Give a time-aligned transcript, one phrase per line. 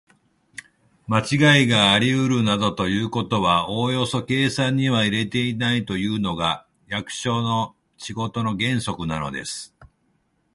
[1.05, 9.75] まちがいがありうるなどということはおよそ計算には入れないというのが、役所の仕事の原則なのです。